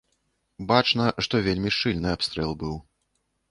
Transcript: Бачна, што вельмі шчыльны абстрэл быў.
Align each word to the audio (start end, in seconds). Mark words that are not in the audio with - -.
Бачна, 0.71 1.05
што 1.27 1.43
вельмі 1.49 1.73
шчыльны 1.77 2.09
абстрэл 2.17 2.59
быў. 2.65 2.75